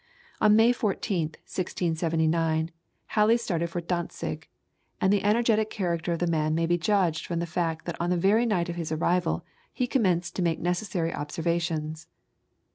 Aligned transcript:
On 0.39 0.55
May 0.55 0.73
14th, 0.73 1.35
1679, 1.45 2.71
Halley 3.13 3.37
started 3.37 3.67
for 3.69 3.81
Dantzig, 3.81 4.47
and 4.99 5.13
the 5.13 5.23
energetic 5.23 5.69
character 5.69 6.11
of 6.13 6.17
the 6.17 6.25
man 6.25 6.55
may 6.55 6.65
be 6.65 6.75
judged 6.75 7.27
from 7.27 7.37
the 7.37 7.45
fact 7.45 7.85
that 7.85 8.01
on 8.01 8.09
the 8.09 8.17
very 8.17 8.47
night 8.47 8.67
of 8.67 8.77
his 8.77 8.91
arrival 8.91 9.45
he 9.71 9.85
commenced 9.85 10.35
to 10.37 10.41
make 10.41 10.57
the 10.57 10.63
necessary 10.63 11.13
observations. 11.13 12.07